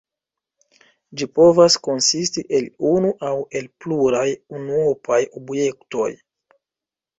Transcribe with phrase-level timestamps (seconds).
[1.19, 4.27] Ĝi povas konsisti el unu aŭ el pluraj
[4.63, 6.11] unuopaj objektoj.